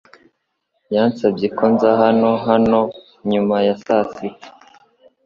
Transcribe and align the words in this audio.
Yansabye 0.95 1.47
ko 1.57 1.63
nza 1.73 1.89
hano 2.03 2.29
hano 2.47 2.79
nyuma 3.31 3.55
ya 3.67 3.75
saa 3.83 4.05
sita. 4.13 4.49